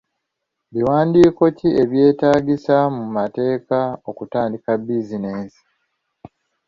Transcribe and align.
Biwandiiko 0.73 1.43
ki 1.57 1.69
ebyetaagisa 1.83 2.75
mu 2.95 3.05
mateeka 3.17 3.79
okutandika 4.09 4.69
bizinensi? 4.85 5.61